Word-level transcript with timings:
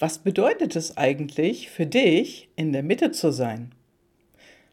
Was 0.00 0.18
bedeutet 0.18 0.76
es 0.76 0.96
eigentlich 0.96 1.68
für 1.68 1.84
dich, 1.84 2.48
in 2.56 2.72
der 2.72 2.82
Mitte 2.82 3.10
zu 3.10 3.30
sein? 3.30 3.74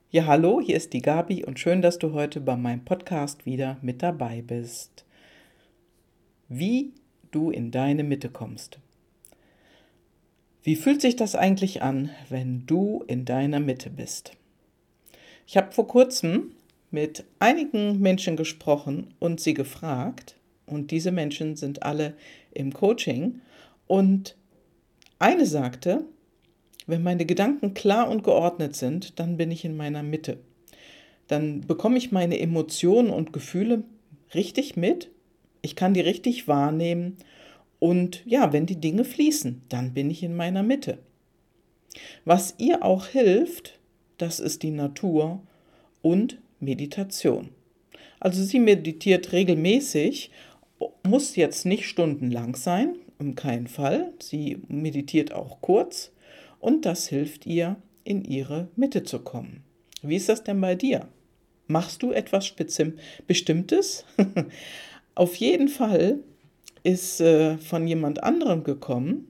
Ja, 0.10 0.26
hallo, 0.26 0.62
hier 0.62 0.78
ist 0.78 0.94
die 0.94 1.02
Gabi 1.02 1.44
und 1.44 1.60
schön, 1.60 1.82
dass 1.82 2.00
du 2.00 2.14
heute 2.14 2.40
bei 2.40 2.56
meinem 2.56 2.86
Podcast 2.86 3.46
wieder 3.46 3.76
mit 3.82 4.02
dabei 4.02 4.42
bist. 4.42 5.04
Wie 6.48 6.94
du 7.32 7.52
in 7.52 7.72
deine 7.72 8.06
Mitte 8.06 8.30
kommst. 8.30 8.80
Wie 10.64 10.78
fühlt 10.78 11.02
sich 11.02 11.18
das 11.18 11.36
eigentlich 11.36 11.82
an, 11.82 12.10
wenn 12.30 12.66
du 12.66 13.04
in 13.08 13.26
deiner 13.26 13.60
Mitte 13.60 13.90
bist? 13.90 14.32
Ich 15.46 15.58
habe 15.58 15.74
vor 15.74 15.90
kurzem 15.90 16.52
mit 16.90 17.26
einigen 17.40 18.00
Menschen 18.00 18.38
gesprochen 18.38 19.14
und 19.20 19.42
sie 19.42 19.54
gefragt, 19.54 20.38
und 20.66 20.92
diese 20.92 21.12
Menschen 21.12 21.58
sind 21.58 21.84
alle 21.84 22.14
im 22.54 22.72
Coaching, 22.72 23.42
und 23.88 24.37
eine 25.20 25.46
sagte, 25.46 26.06
wenn 26.86 27.04
meine 27.04 27.26
Gedanken 27.26 27.74
klar 27.74 28.10
und 28.10 28.24
geordnet 28.24 28.76
sind, 28.76 29.20
dann 29.20 29.38
bin 29.38 29.52
ich 29.52 29.66
in 29.66 29.76
meiner 29.76 30.04
Mitte. 30.04 30.40
Dann 31.28 31.62
bekomme 31.62 31.98
ich 31.98 32.12
meine 32.12 32.40
Emotionen 32.40 33.10
und 33.10 33.34
Gefühle 33.34 33.84
richtig 34.34 34.78
mit. 34.78 35.12
Ich 35.62 35.76
kann 35.76 35.94
die 35.94 36.02
richtig 36.02 36.48
wahrnehmen. 36.48 37.18
Und 37.80 38.24
ja, 38.26 38.54
wenn 38.54 38.66
die 38.66 38.80
Dinge 38.80 39.04
fließen, 39.04 39.62
dann 39.70 39.94
bin 39.94 40.10
ich 40.10 40.24
in 40.24 40.36
meiner 40.36 40.64
Mitte. 40.64 41.00
Was 42.26 42.56
ihr 42.58 42.84
auch 42.84 43.08
hilft, 43.08 43.80
das 44.18 44.40
ist 44.40 44.64
die 44.64 44.72
Natur 44.72 45.42
und 46.02 46.40
Meditation. 46.60 47.50
Also 48.20 48.44
sie 48.44 48.60
meditiert 48.60 49.32
regelmäßig, 49.32 50.32
muss 51.04 51.36
jetzt 51.36 51.66
nicht 51.66 51.86
stundenlang 51.86 52.56
sein, 52.56 52.96
um 53.20 53.36
keinen 53.36 53.68
Fall. 53.68 54.14
Sie 54.22 54.62
meditiert 54.68 55.34
auch 55.34 55.62
kurz 55.62 56.12
und 56.60 56.86
das 56.86 57.08
hilft 57.08 57.46
ihr, 57.46 57.78
in 58.04 58.24
ihre 58.24 58.70
Mitte 58.76 59.04
zu 59.04 59.20
kommen. 59.20 59.64
Wie 60.02 60.16
ist 60.16 60.30
das 60.30 60.44
denn 60.44 60.62
bei 60.62 60.76
dir? 60.76 61.08
Machst 61.68 62.02
du 62.04 62.12
etwas 62.12 62.54
Bestimmtes? 63.28 64.06
Auf 65.16 65.36
jeden 65.36 65.68
Fall 65.68 66.20
ist 66.84 67.20
äh, 67.20 67.58
von 67.58 67.86
jemand 67.86 68.24
anderem 68.24 68.64
gekommen, 68.64 69.28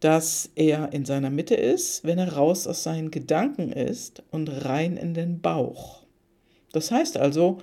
dass 0.00 0.50
er 0.54 0.94
in 0.94 1.04
seiner 1.04 1.28
Mitte 1.28 1.54
ist, 1.54 2.04
wenn 2.04 2.18
er 2.18 2.32
raus 2.32 2.66
aus 2.66 2.82
seinen 2.82 3.10
Gedanken 3.10 3.70
ist 3.70 4.22
und 4.30 4.48
rein 4.48 4.96
in 4.96 5.12
den 5.12 5.42
Bauch. 5.42 6.04
Das 6.72 6.90
heißt 6.90 7.18
also, 7.18 7.58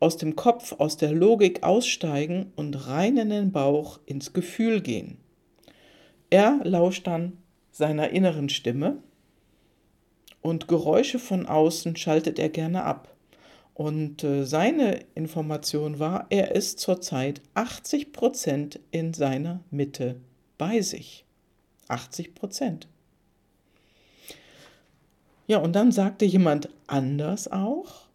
aus 0.00 0.16
dem 0.16 0.36
Kopf, 0.36 0.72
aus 0.78 0.96
der 0.96 1.12
Logik 1.12 1.62
aussteigen 1.62 2.52
und 2.56 2.88
rein 2.88 3.16
in 3.16 3.30
den 3.30 3.52
Bauch 3.52 4.00
ins 4.06 4.32
Gefühl 4.32 4.80
gehen. 4.80 5.18
Er 6.30 6.60
lauscht 6.64 7.06
dann 7.06 7.38
seiner 7.70 8.10
inneren 8.10 8.48
Stimme 8.48 8.98
und 10.40 10.68
Geräusche 10.68 11.18
von 11.18 11.46
außen 11.46 11.96
schaltet 11.96 12.38
er 12.38 12.48
gerne 12.50 12.84
ab. 12.84 13.14
Und 13.72 14.22
äh, 14.22 14.44
seine 14.44 15.00
Information 15.14 15.98
war, 15.98 16.26
er 16.30 16.54
ist 16.54 16.78
zurzeit 16.78 17.40
80 17.54 18.12
Prozent 18.12 18.78
in 18.92 19.14
seiner 19.14 19.60
Mitte 19.70 20.20
bei 20.58 20.80
sich. 20.80 21.24
80 21.88 22.34
Prozent. 22.34 22.88
Ja, 25.46 25.58
und 25.58 25.72
dann 25.74 25.92
sagte 25.92 26.24
jemand 26.24 26.68
anders 26.86 27.50
auch, 27.50 28.06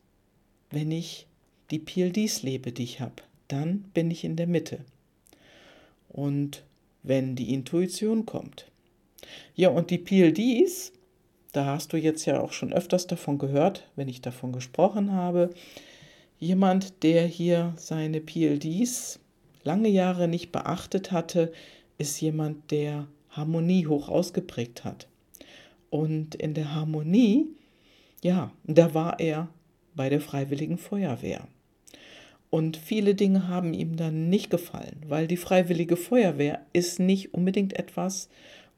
wenn 0.72 0.92
ich 0.92 1.28
die 1.72 1.80
PLDs 1.80 2.44
lebe, 2.44 2.72
die 2.72 2.84
ich 2.84 3.00
habe, 3.00 3.22
dann 3.48 3.84
bin 3.94 4.12
ich 4.12 4.24
in 4.24 4.36
der 4.36 4.48
Mitte. 4.48 4.80
Und 6.08 6.64
wenn 7.04 7.36
die 7.36 7.54
Intuition 7.54 8.26
kommt. 8.26 8.66
Ja, 9.56 9.70
und 9.70 9.90
die 9.90 9.98
PLDs, 9.98 10.92
da 11.52 11.66
hast 11.66 11.94
du 11.94 11.98
jetzt 11.98 12.26
ja 12.26 12.40
auch 12.40 12.52
schon 12.52 12.74
öfters 12.74 13.08
davon 13.08 13.38
gehört, 13.38 13.88
wenn 13.96 14.08
ich 14.08 14.22
davon 14.22 14.52
gesprochen 14.52 15.12
habe. 15.12 15.50
Jemand, 16.40 17.04
der 17.04 17.28
hier 17.28 17.74
seine 17.78 18.22
PLDs 18.22 19.20
lange 19.64 19.90
Jahre 19.90 20.28
nicht 20.28 20.52
beachtet 20.52 21.12
hatte, 21.12 21.52
ist 21.98 22.20
jemand, 22.22 22.72
der 22.72 23.08
Harmonie 23.30 23.88
hoch 23.88 24.10
ausgeprägt 24.10 24.84
hat. 24.84 25.08
Und 25.90 26.36
in 26.36 26.54
der 26.54 26.74
Harmonie, 26.74 27.48
ja, 28.24 28.52
da 28.64 28.94
war 28.94 29.20
er 29.20 29.50
bei 29.96 30.10
der 30.10 30.22
Freiwilligen 30.22 30.78
Feuerwehr. 30.78 31.48
Und 32.50 32.78
viele 32.78 33.14
Dinge 33.14 33.48
haben 33.48 33.74
ihm 33.74 33.96
dann 33.96 34.30
nicht 34.30 34.50
gefallen, 34.50 35.04
weil 35.08 35.28
die 35.28 35.38
freiwillige 35.38 35.98
Feuerwehr 35.98 36.66
ist 36.74 37.00
nicht 37.00 37.34
unbedingt 37.34 37.78
etwas, 37.78 38.30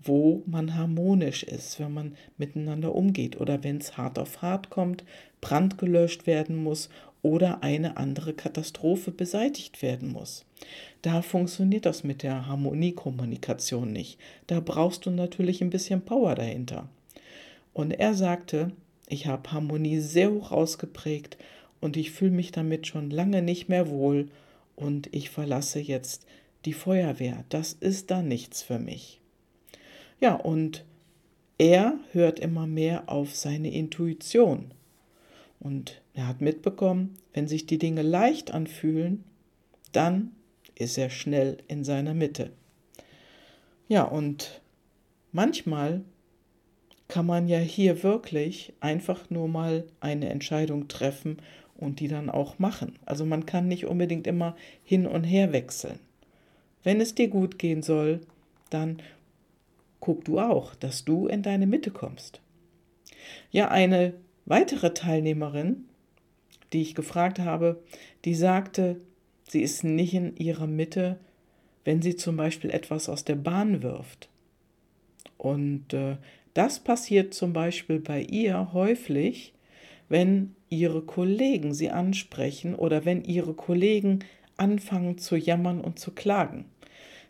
wo 0.04 0.44
man 0.46 0.76
harmonisch 0.76 1.44
ist, 1.44 1.80
wenn 1.80 1.94
man 1.94 2.16
miteinander 2.38 2.94
umgeht 2.96 3.40
oder 3.40 3.64
wenn 3.64 3.78
es 3.78 3.98
hart 3.98 4.18
auf 4.20 4.42
hart 4.42 4.70
kommt, 4.70 5.04
Brand 5.42 5.78
gelöscht 5.78 6.28
werden 6.28 6.56
muss 6.56 6.90
oder 7.22 7.64
eine 7.64 7.98
andere 7.98 8.34
Katastrophe 8.34 9.12
beseitigt 9.12 9.82
werden 9.82 10.12
muss. 10.12 10.46
Da 11.02 11.22
funktioniert 11.22 11.86
das 11.86 12.04
mit 12.04 12.24
der 12.24 12.48
Harmoniekommunikation 12.48 13.92
nicht. 13.92 14.20
Da 14.48 14.60
brauchst 14.60 15.06
du 15.06 15.12
natürlich 15.12 15.62
ein 15.62 15.70
bisschen 15.70 16.02
Power 16.02 16.36
dahinter. 16.36 16.90
Und 17.74 17.92
er 17.92 18.16
sagte, 18.16 18.72
ich 19.08 19.28
habe 19.28 19.52
Harmonie 19.52 20.00
sehr 20.00 20.32
hoch 20.32 20.52
ausgeprägt 20.52 21.38
und 21.82 21.98
ich 21.98 22.12
fühle 22.12 22.32
mich 22.32 22.52
damit 22.52 22.88
schon 22.88 23.10
lange 23.10 23.42
nicht 23.42 23.68
mehr 23.68 23.90
wohl 23.90 24.30
und 24.76 25.14
ich 25.14 25.30
verlasse 25.30 25.80
jetzt 25.80 26.26
die 26.66 26.74
Feuerwehr. 26.74 27.44
Das 27.50 27.74
ist 27.74 28.12
da 28.12 28.22
nichts 28.22 28.62
für 28.62 28.80
mich. 28.80 29.20
Ja, 30.20 30.36
und 30.36 30.86
er 31.58 32.00
hört 32.12 32.40
immer 32.40 32.68
mehr 32.68 33.10
auf 33.10 33.36
seine 33.36 33.72
Intuition. 33.72 34.74
Und 35.60 36.02
er 36.14 36.28
hat 36.28 36.42
mitbekommen, 36.42 37.16
wenn 37.34 37.48
sich 37.48 37.66
die 37.66 37.78
Dinge 37.78 38.02
leicht 38.02 38.52
anfühlen, 38.52 39.24
dann 39.92 40.32
ist 40.76 40.98
er 40.98 41.10
schnell 41.10 41.58
in 41.68 41.84
seiner 41.84 42.14
Mitte. 42.14 42.52
Ja, 43.88 44.04
und 44.04 44.62
manchmal 45.32 46.02
kann 47.08 47.26
man 47.26 47.48
ja 47.48 47.60
hier 47.60 48.04
wirklich 48.04 48.74
einfach 48.80 49.30
nur 49.30 49.48
mal 49.48 49.86
eine 50.00 50.30
Entscheidung 50.30 50.88
treffen 50.88 51.38
und 51.82 52.00
die 52.00 52.08
dann 52.08 52.30
auch 52.30 52.60
machen. 52.60 52.98
Also 53.06 53.26
man 53.26 53.46
kann 53.46 53.68
nicht 53.68 53.86
unbedingt 53.86 54.28
immer 54.28 54.56
hin 54.84 55.06
und 55.06 55.24
her 55.24 55.52
wechseln. 55.52 56.00
Wenn 56.84 57.02
es 57.02 57.16
dir 57.16 57.28
gut 57.28 57.60
gehen 57.60 57.82
soll, 57.82 58.22
dann 58.70 59.02
guck 60.00 60.24
du 60.26 60.40
auch, 60.40 60.76
dass 60.76 61.06
du 61.06 61.28
in 61.28 61.44
deine 61.44 61.68
Mitte 61.68 61.92
kommst. 61.92 62.42
Ja, 63.52 63.70
eine 63.70 64.14
weitere 64.46 64.94
Teilnehmerin, 64.94 65.86
die 66.74 66.82
ich 66.82 66.96
gefragt 66.96 67.40
habe, 67.40 67.84
die 68.26 68.36
sagte, 68.36 69.02
sie 69.48 69.62
ist 69.62 69.84
nicht 69.84 70.14
in 70.14 70.36
ihrer 70.38 70.68
Mitte, 70.68 71.20
wenn 71.84 72.02
sie 72.02 72.16
zum 72.16 72.38
Beispiel 72.38 72.72
etwas 72.72 73.10
aus 73.10 73.26
der 73.26 73.36
Bahn 73.36 73.82
wirft. 73.84 74.30
Und 75.38 75.94
äh, 75.94 76.18
das 76.54 76.80
passiert 76.80 77.34
zum 77.34 77.54
Beispiel 77.54 78.00
bei 78.00 78.22
ihr 78.22 78.74
häufig, 78.74 79.54
wenn 80.10 80.56
ihre 80.72 81.02
Kollegen 81.02 81.74
sie 81.74 81.92
ansprechen 81.92 82.74
oder 82.74 83.06
wenn 83.06 83.24
ihre 83.24 83.54
Kollegen 83.54 84.20
anfangen 84.58 85.18
zu 85.18 85.36
jammern 85.36 85.82
und 85.82 86.00
zu 86.00 86.12
klagen. 86.12 86.66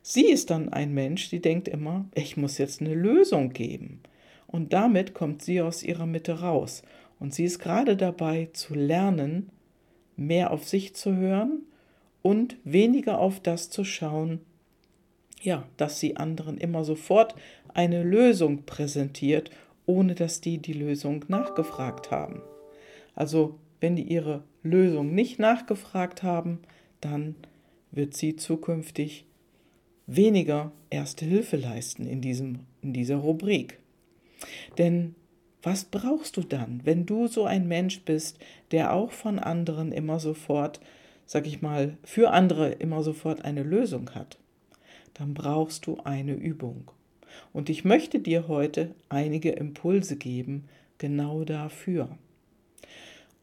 Sie 0.03 0.27
ist 0.27 0.51
dann 0.51 0.69
ein 0.69 0.93
Mensch, 0.93 1.29
die 1.29 1.41
denkt 1.41 1.67
immer, 1.67 2.05
ich 2.15 2.37
muss 2.37 2.57
jetzt 2.57 2.81
eine 2.81 2.93
Lösung 2.93 3.51
geben. 3.51 4.01
Und 4.47 4.73
damit 4.73 5.13
kommt 5.13 5.41
sie 5.41 5.61
aus 5.61 5.83
ihrer 5.83 6.05
Mitte 6.05 6.39
raus. 6.41 6.83
Und 7.19 7.33
sie 7.33 7.45
ist 7.45 7.59
gerade 7.59 7.97
dabei 7.97 8.49
zu 8.53 8.73
lernen, 8.75 9.49
mehr 10.15 10.51
auf 10.51 10.67
sich 10.67 10.95
zu 10.95 11.15
hören 11.15 11.63
und 12.21 12.57
weniger 12.63 13.19
auf 13.19 13.39
das 13.39 13.69
zu 13.69 13.83
schauen, 13.83 14.39
ja, 15.41 15.63
dass 15.77 15.99
sie 15.99 16.17
anderen 16.17 16.57
immer 16.57 16.83
sofort 16.83 17.35
eine 17.73 18.03
Lösung 18.03 18.65
präsentiert, 18.65 19.49
ohne 19.85 20.13
dass 20.13 20.41
die 20.41 20.59
die 20.59 20.73
Lösung 20.73 21.25
nachgefragt 21.27 22.11
haben. 22.11 22.41
Also 23.21 23.59
wenn 23.79 23.95
die 23.95 24.11
ihre 24.11 24.41
Lösung 24.63 25.13
nicht 25.13 25.37
nachgefragt 25.37 26.23
haben, 26.23 26.57
dann 27.01 27.35
wird 27.91 28.15
sie 28.15 28.35
zukünftig 28.35 29.27
weniger 30.07 30.71
Erste 30.89 31.25
Hilfe 31.25 31.55
leisten 31.55 32.07
in, 32.07 32.21
diesem, 32.21 32.61
in 32.81 32.93
dieser 32.93 33.17
Rubrik. 33.17 33.77
Denn 34.79 35.13
was 35.61 35.83
brauchst 35.83 36.35
du 36.35 36.41
dann, 36.41 36.81
wenn 36.83 37.05
du 37.05 37.27
so 37.27 37.45
ein 37.45 37.67
Mensch 37.67 38.01
bist, 38.01 38.39
der 38.71 38.91
auch 38.91 39.11
von 39.11 39.37
anderen 39.37 39.91
immer 39.91 40.19
sofort, 40.19 40.81
sag 41.27 41.45
ich 41.45 41.61
mal, 41.61 41.99
für 42.03 42.31
andere 42.31 42.71
immer 42.71 43.03
sofort 43.03 43.45
eine 43.45 43.61
Lösung 43.61 44.15
hat? 44.15 44.39
Dann 45.13 45.35
brauchst 45.35 45.85
du 45.85 45.99
eine 46.05 46.33
Übung. 46.33 46.89
Und 47.53 47.69
ich 47.69 47.85
möchte 47.85 48.17
dir 48.19 48.47
heute 48.47 48.95
einige 49.09 49.51
Impulse 49.51 50.15
geben, 50.15 50.67
genau 50.97 51.43
dafür. 51.43 52.17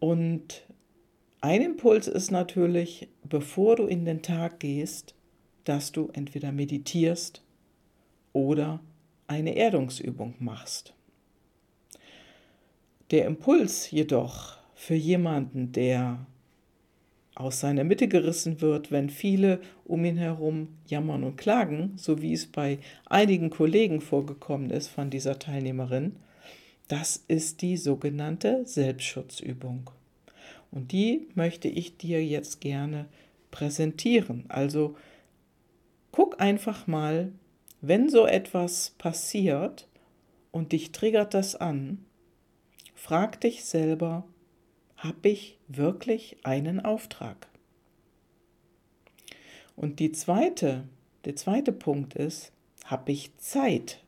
Und 0.01 0.67
ein 1.41 1.63
Impuls 1.63 2.09
ist 2.09 2.31
natürlich, 2.31 3.09
bevor 3.25 3.77
du 3.77 3.87
in 3.87 4.05
den 4.05 4.23
Tag 4.23 4.61
gehst, 4.61 5.15
dass 5.65 5.93
du 5.93 6.09
entweder 6.13 6.53
meditierst 6.53 7.43
oder 8.33 8.81
eine 9.27 9.57
Erdungsübung 9.57 10.35
machst. 10.39 10.95
Der 13.11 13.27
Impuls 13.27 13.91
jedoch 13.91 14.59
für 14.75 14.95
jemanden, 14.95 15.73
der 15.73 16.27
aus 17.35 17.61
seiner 17.61 17.85
Mitte 17.85 18.09
gerissen 18.09 18.61
wird, 18.61 18.91
wenn 18.91 19.11
viele 19.11 19.61
um 19.85 20.05
ihn 20.05 20.17
herum 20.17 20.69
jammern 20.87 21.23
und 21.23 21.37
klagen, 21.37 21.93
so 21.97 22.21
wie 22.21 22.33
es 22.33 22.47
bei 22.47 22.79
einigen 23.07 23.51
Kollegen 23.51 24.01
vorgekommen 24.01 24.71
ist 24.71 24.89
von 24.89 25.09
dieser 25.09 25.39
Teilnehmerin, 25.39 26.17
das 26.89 27.23
ist 27.29 27.63
die 27.63 27.77
sogenannte 27.77 28.65
Selbstschutzübung. 28.67 29.91
Und 30.71 30.93
die 30.93 31.29
möchte 31.35 31.69
ich 31.69 31.97
dir 31.97 32.25
jetzt 32.25 32.61
gerne 32.61 33.07
präsentieren. 33.51 34.45
Also 34.49 34.97
guck 36.13 36.41
einfach 36.41 36.87
mal, 36.87 37.33
wenn 37.81 38.09
so 38.09 38.27
etwas 38.27 38.91
passiert 38.99 39.87
und 40.51 40.73
dich 40.73 40.93
triggert 40.93 41.35
das 41.35 41.55
an, 41.55 42.05
frag 42.95 43.41
dich 43.41 43.65
selber, 43.65 44.25
habe 44.97 45.29
ich 45.29 45.59
wirklich 45.69 46.39
einen 46.43 46.81
Auftrag? 46.81 47.49
Und 49.77 50.01
die 50.01 50.11
zweite, 50.11 50.85
der 51.25 51.37
zweite 51.37 51.73
Punkt 51.73 52.15
ist, 52.15 52.53
habe 52.85 53.13
ich 53.13 53.37
Zeit? 53.37 54.03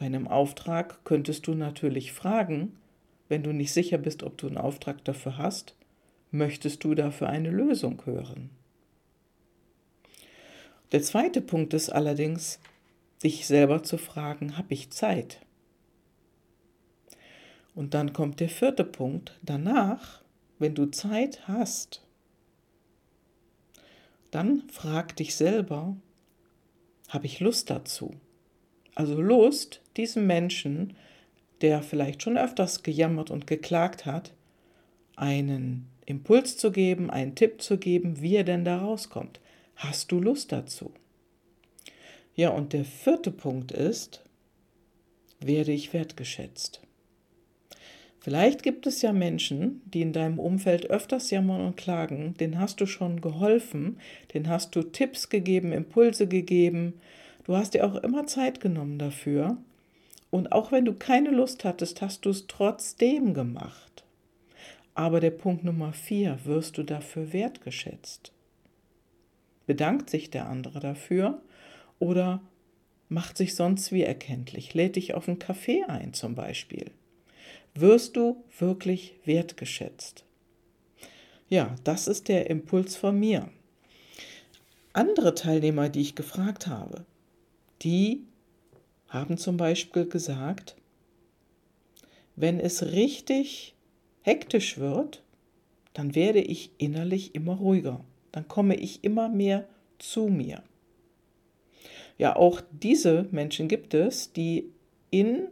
Bei 0.00 0.06
einem 0.06 0.28
Auftrag 0.28 1.04
könntest 1.04 1.46
du 1.46 1.52
natürlich 1.52 2.14
fragen, 2.14 2.74
wenn 3.28 3.42
du 3.42 3.52
nicht 3.52 3.70
sicher 3.70 3.98
bist, 3.98 4.22
ob 4.22 4.38
du 4.38 4.46
einen 4.46 4.56
Auftrag 4.56 5.04
dafür 5.04 5.36
hast, 5.36 5.76
möchtest 6.30 6.82
du 6.84 6.94
dafür 6.94 7.28
eine 7.28 7.50
Lösung 7.50 8.00
hören? 8.06 8.48
Der 10.92 11.02
zweite 11.02 11.42
Punkt 11.42 11.74
ist 11.74 11.90
allerdings, 11.90 12.60
dich 13.22 13.46
selber 13.46 13.82
zu 13.82 13.98
fragen, 13.98 14.56
habe 14.56 14.72
ich 14.72 14.90
Zeit? 14.90 15.44
Und 17.74 17.92
dann 17.92 18.14
kommt 18.14 18.40
der 18.40 18.48
vierte 18.48 18.84
Punkt. 18.84 19.38
Danach, 19.42 20.22
wenn 20.58 20.74
du 20.74 20.86
Zeit 20.86 21.46
hast, 21.46 22.02
dann 24.30 24.62
frag 24.70 25.14
dich 25.16 25.36
selber, 25.36 25.94
habe 27.08 27.26
ich 27.26 27.40
Lust 27.40 27.68
dazu? 27.68 28.14
Also 29.00 29.18
Lust, 29.18 29.80
diesem 29.96 30.26
Menschen, 30.26 30.92
der 31.62 31.82
vielleicht 31.82 32.22
schon 32.22 32.36
öfters 32.36 32.82
gejammert 32.82 33.30
und 33.30 33.46
geklagt 33.46 34.04
hat, 34.04 34.34
einen 35.16 35.88
Impuls 36.04 36.58
zu 36.58 36.70
geben, 36.70 37.08
einen 37.08 37.34
Tipp 37.34 37.62
zu 37.62 37.78
geben, 37.78 38.20
wie 38.20 38.36
er 38.36 38.44
denn 38.44 38.62
da 38.62 38.76
rauskommt. 38.76 39.40
Hast 39.74 40.12
du 40.12 40.20
Lust 40.20 40.52
dazu? 40.52 40.92
Ja, 42.34 42.50
und 42.50 42.74
der 42.74 42.84
vierte 42.84 43.30
Punkt 43.30 43.72
ist, 43.72 44.22
werde 45.40 45.72
ich 45.72 45.94
wertgeschätzt? 45.94 46.82
Vielleicht 48.18 48.62
gibt 48.62 48.86
es 48.86 49.00
ja 49.00 49.14
Menschen, 49.14 49.80
die 49.86 50.02
in 50.02 50.12
deinem 50.12 50.38
Umfeld 50.38 50.90
öfters 50.90 51.30
jammern 51.30 51.62
und 51.62 51.78
klagen, 51.78 52.34
denen 52.38 52.58
hast 52.58 52.82
du 52.82 52.84
schon 52.84 53.22
geholfen, 53.22 53.98
denen 54.34 54.50
hast 54.50 54.76
du 54.76 54.82
Tipps 54.82 55.30
gegeben, 55.30 55.72
Impulse 55.72 56.26
gegeben, 56.26 57.00
du 57.44 57.56
hast 57.56 57.74
dir 57.74 57.86
auch 57.86 57.96
immer 57.96 58.26
Zeit 58.26 58.60
genommen 58.60 58.98
dafür. 58.98 59.56
Und 60.30 60.52
auch 60.52 60.70
wenn 60.70 60.84
du 60.84 60.94
keine 60.94 61.30
Lust 61.30 61.64
hattest, 61.64 62.02
hast 62.02 62.24
du 62.24 62.30
es 62.30 62.46
trotzdem 62.46 63.34
gemacht. 63.34 64.04
Aber 64.94 65.20
der 65.20 65.30
Punkt 65.30 65.64
Nummer 65.64 65.92
vier, 65.92 66.38
wirst 66.44 66.78
du 66.78 66.82
dafür 66.82 67.32
wertgeschätzt? 67.32 68.32
Bedankt 69.66 70.10
sich 70.10 70.30
der 70.30 70.48
andere 70.48 70.80
dafür 70.80 71.40
oder 71.98 72.40
macht 73.08 73.36
sich 73.36 73.54
sonst 73.54 73.92
wie 73.92 74.02
erkenntlich, 74.02 74.74
lädt 74.74 74.96
dich 74.96 75.14
auf 75.14 75.28
einen 75.28 75.38
Kaffee 75.38 75.84
ein 75.84 76.12
zum 76.12 76.34
Beispiel? 76.34 76.90
Wirst 77.74 78.16
du 78.16 78.44
wirklich 78.58 79.14
wertgeschätzt? 79.24 80.24
Ja, 81.48 81.74
das 81.84 82.08
ist 82.08 82.28
der 82.28 82.50
Impuls 82.50 82.96
von 82.96 83.18
mir. 83.18 83.48
Andere 84.92 85.34
Teilnehmer, 85.34 85.88
die 85.88 86.00
ich 86.00 86.14
gefragt 86.14 86.66
habe, 86.66 87.04
die 87.82 88.24
haben 89.08 89.38
zum 89.38 89.56
Beispiel 89.56 90.06
gesagt, 90.06 90.76
wenn 92.36 92.60
es 92.60 92.92
richtig 92.92 93.74
hektisch 94.22 94.78
wird, 94.78 95.22
dann 95.92 96.14
werde 96.14 96.40
ich 96.40 96.70
innerlich 96.78 97.34
immer 97.34 97.54
ruhiger. 97.54 98.04
Dann 98.32 98.46
komme 98.48 98.76
ich 98.76 99.02
immer 99.02 99.28
mehr 99.28 99.66
zu 99.98 100.28
mir. 100.28 100.62
Ja, 102.16 102.36
auch 102.36 102.60
diese 102.70 103.26
Menschen 103.30 103.66
gibt 103.66 103.94
es, 103.94 104.32
die 104.32 104.70
in 105.10 105.48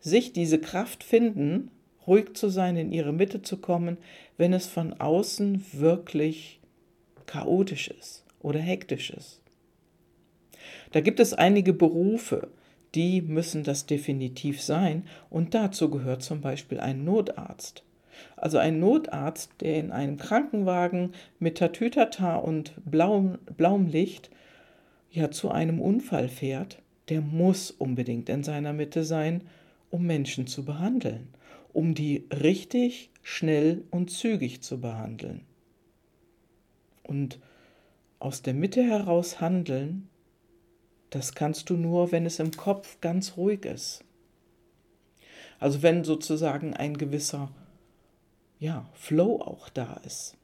sich 0.00 0.32
diese 0.32 0.58
Kraft 0.58 1.04
finden, 1.04 1.70
ruhig 2.06 2.34
zu 2.34 2.48
sein, 2.48 2.76
in 2.76 2.90
ihre 2.90 3.12
Mitte 3.12 3.42
zu 3.42 3.58
kommen, 3.58 3.98
wenn 4.36 4.52
es 4.52 4.66
von 4.66 4.94
außen 4.94 5.64
wirklich 5.72 6.58
chaotisch 7.26 7.88
ist 7.88 8.24
oder 8.40 8.58
hektisch 8.58 9.10
ist. 9.10 9.40
Da 10.92 11.00
gibt 11.00 11.20
es 11.20 11.32
einige 11.32 11.72
Berufe, 11.72 12.48
die 12.94 13.22
müssen 13.22 13.62
das 13.64 13.86
definitiv 13.86 14.60
sein 14.60 15.04
und 15.28 15.54
dazu 15.54 15.90
gehört 15.90 16.22
zum 16.22 16.40
Beispiel 16.40 16.80
ein 16.80 17.04
Notarzt. 17.04 17.84
Also 18.36 18.58
ein 18.58 18.80
Notarzt, 18.80 19.52
der 19.60 19.76
in 19.76 19.92
einem 19.92 20.16
Krankenwagen 20.16 21.12
mit 21.38 21.58
Tatütata 21.58 22.36
und 22.36 22.72
blauem, 22.84 23.38
blauem 23.56 23.86
Licht 23.86 24.30
ja 25.10 25.30
zu 25.30 25.50
einem 25.50 25.80
Unfall 25.80 26.28
fährt, 26.28 26.82
der 27.08 27.20
muss 27.20 27.70
unbedingt 27.70 28.28
in 28.28 28.42
seiner 28.42 28.72
Mitte 28.72 29.04
sein, 29.04 29.42
um 29.90 30.06
Menschen 30.06 30.46
zu 30.46 30.64
behandeln, 30.64 31.28
um 31.72 31.94
die 31.94 32.26
richtig, 32.30 33.10
schnell 33.22 33.84
und 33.90 34.10
zügig 34.10 34.62
zu 34.62 34.80
behandeln. 34.80 35.42
Und 37.02 37.38
aus 38.20 38.42
der 38.42 38.54
Mitte 38.54 38.82
heraus 38.82 39.40
handeln, 39.40 40.09
das 41.10 41.34
kannst 41.34 41.70
du 41.70 41.76
nur, 41.76 42.12
wenn 42.12 42.24
es 42.24 42.38
im 42.38 42.52
Kopf 42.52 43.00
ganz 43.00 43.36
ruhig 43.36 43.64
ist. 43.64 44.04
Also 45.58 45.82
wenn 45.82 46.04
sozusagen 46.04 46.74
ein 46.74 46.96
gewisser 46.96 47.50
ja, 48.58 48.88
Flow 48.94 49.40
auch 49.40 49.68
da 49.68 50.00
ist. 50.06 50.36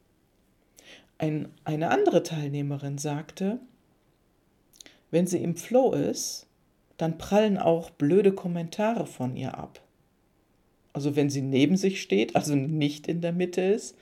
Ein, 1.17 1.49
eine 1.63 1.89
andere 1.89 2.23
Teilnehmerin 2.23 2.97
sagte, 2.97 3.59
wenn 5.09 5.25
sie 5.25 5.41
im 5.41 5.55
Flow 5.55 5.93
ist, 5.93 6.47
dann 6.97 7.17
prallen 7.17 7.57
auch 7.57 7.89
blöde 7.91 8.33
Kommentare 8.33 9.05
von 9.05 9.35
ihr 9.35 9.57
ab. 9.57 9.81
Also 10.93 11.15
wenn 11.15 11.29
sie 11.29 11.41
neben 11.41 11.77
sich 11.77 12.01
steht, 12.01 12.35
also 12.35 12.55
nicht 12.55 13.07
in 13.07 13.21
der 13.21 13.31
Mitte 13.31 13.61
ist, 13.61 13.95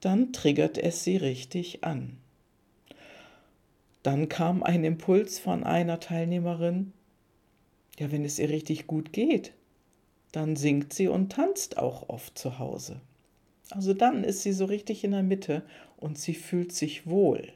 dann 0.00 0.32
triggert 0.32 0.78
es 0.78 1.02
sie 1.02 1.16
richtig 1.16 1.82
an. 1.82 2.18
Dann 4.02 4.28
kam 4.28 4.62
ein 4.62 4.84
Impuls 4.84 5.38
von 5.38 5.64
einer 5.64 6.00
Teilnehmerin, 6.00 6.92
ja, 7.98 8.10
wenn 8.10 8.24
es 8.24 8.38
ihr 8.38 8.48
richtig 8.48 8.86
gut 8.86 9.12
geht, 9.12 9.52
dann 10.32 10.56
singt 10.56 10.92
sie 10.92 11.08
und 11.08 11.30
tanzt 11.30 11.76
auch 11.76 12.08
oft 12.08 12.38
zu 12.38 12.58
Hause. 12.58 13.00
Also 13.70 13.94
dann 13.94 14.24
ist 14.24 14.42
sie 14.42 14.52
so 14.52 14.64
richtig 14.64 15.04
in 15.04 15.12
der 15.12 15.22
Mitte 15.22 15.62
und 15.96 16.18
sie 16.18 16.34
fühlt 16.34 16.72
sich 16.72 17.06
wohl. 17.06 17.52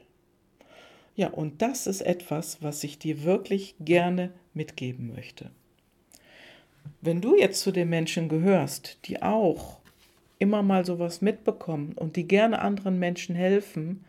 Ja, 1.15 1.29
und 1.29 1.61
das 1.61 1.87
ist 1.87 2.01
etwas, 2.01 2.61
was 2.61 2.83
ich 2.83 2.99
dir 2.99 3.23
wirklich 3.23 3.75
gerne 3.79 4.31
mitgeben 4.53 5.11
möchte. 5.13 5.49
Wenn 7.01 7.21
du 7.21 7.35
jetzt 7.35 7.61
zu 7.61 7.71
den 7.71 7.89
Menschen 7.89 8.29
gehörst, 8.29 8.99
die 9.05 9.21
auch 9.21 9.79
immer 10.39 10.61
mal 10.61 10.85
sowas 10.85 11.21
mitbekommen 11.21 11.93
und 11.93 12.15
die 12.15 12.27
gerne 12.27 12.59
anderen 12.59 12.99
Menschen 12.99 13.35
helfen, 13.35 14.05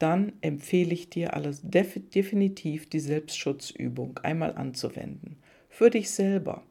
dann 0.00 0.32
empfehle 0.40 0.94
ich 0.94 1.10
dir 1.10 1.34
alles 1.34 1.60
def 1.62 2.00
definitiv 2.10 2.88
die 2.88 3.00
Selbstschutzübung 3.00 4.18
einmal 4.18 4.54
anzuwenden. 4.54 5.36
Für 5.68 5.90
dich 5.90 6.10
selber. 6.10 6.64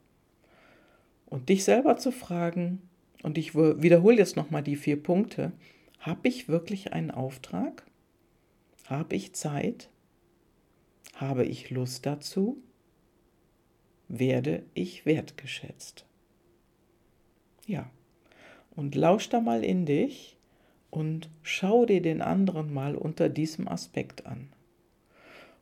Und 1.28 1.50
dich 1.50 1.64
selber 1.64 1.98
zu 1.98 2.12
fragen, 2.12 2.82
und 3.22 3.38
ich 3.38 3.54
wiederhole 3.54 4.18
jetzt 4.18 4.36
nochmal 4.36 4.64
die 4.64 4.76
vier 4.76 5.02
Punkte, 5.02 5.52
habe 6.00 6.28
ich 6.28 6.48
wirklich 6.48 6.94
einen 6.94 7.12
Auftrag? 7.12 7.86
Habe 8.86 9.16
ich 9.16 9.34
Zeit? 9.36 9.90
Habe 11.14 11.46
ich 11.46 11.70
Lust 11.70 12.08
dazu? 12.08 12.58
Werde 14.08 14.64
ich 14.74 15.06
wertgeschätzt? 15.06 16.06
Ja, 17.68 17.92
und 18.76 18.96
lausch 18.96 19.30
da 19.30 19.40
mal 19.40 19.64
in 19.64 19.86
dich 19.86 20.39
und 20.92 21.30
schau 21.44 21.86
dir 21.86 22.02
den 22.02 22.22
anderen 22.22 22.74
mal 22.74 22.96
unter 22.96 23.30
diesem 23.30 23.68
Aspekt 23.68 24.26
an. 24.26 24.50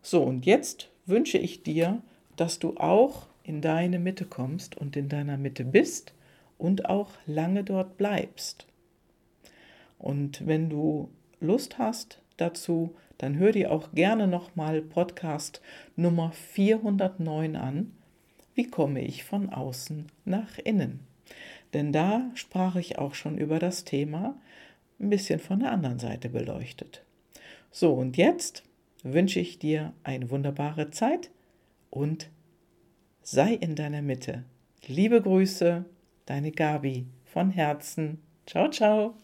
So, 0.01 0.23
und 0.23 0.45
jetzt 0.45 0.89
wünsche 1.05 1.37
ich 1.37 1.63
dir, 1.63 2.01
dass 2.35 2.59
du 2.59 2.77
auch 2.77 3.27
in 3.43 3.61
deine 3.61 3.99
Mitte 3.99 4.25
kommst 4.25 4.77
und 4.77 4.95
in 4.95 5.09
deiner 5.09 5.37
Mitte 5.37 5.65
bist 5.65 6.13
und 6.57 6.85
auch 6.85 7.11
lange 7.25 7.63
dort 7.63 7.97
bleibst. 7.97 8.67
Und 9.97 10.45
wenn 10.45 10.69
du 10.69 11.09
Lust 11.39 11.77
hast 11.77 12.21
dazu, 12.37 12.95
dann 13.17 13.37
hör 13.37 13.51
dir 13.51 13.71
auch 13.71 13.91
gerne 13.93 14.27
nochmal 14.27 14.81
Podcast 14.81 15.61
Nummer 15.95 16.31
409 16.31 17.55
an. 17.55 17.93
Wie 18.53 18.67
komme 18.67 19.01
ich 19.01 19.23
von 19.23 19.49
außen 19.49 20.07
nach 20.25 20.57
innen? 20.59 20.99
Denn 21.73 21.91
da 21.91 22.29
sprach 22.35 22.75
ich 22.75 22.97
auch 22.97 23.13
schon 23.13 23.37
über 23.37 23.59
das 23.59 23.83
Thema, 23.83 24.35
ein 24.99 25.09
bisschen 25.09 25.39
von 25.39 25.59
der 25.59 25.71
anderen 25.71 25.99
Seite 25.99 26.29
beleuchtet. 26.29 27.03
So, 27.71 27.93
und 27.93 28.17
jetzt 28.17 28.63
wünsche 29.03 29.39
ich 29.39 29.59
dir 29.59 29.93
eine 30.03 30.29
wunderbare 30.29 30.89
Zeit 30.91 31.29
und 31.89 32.29
sei 33.21 33.53
in 33.53 33.75
deiner 33.75 34.01
Mitte. 34.01 34.43
Liebe 34.87 35.21
Grüße, 35.21 35.85
deine 36.25 36.51
Gabi 36.51 37.05
von 37.25 37.51
Herzen. 37.51 38.19
Ciao, 38.45 38.69
ciao. 38.69 39.15